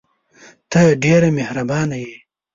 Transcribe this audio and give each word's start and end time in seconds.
ته 0.71 0.81
ډېره 1.03 1.29
مهربانه 1.37 1.97
یې! 2.03 2.15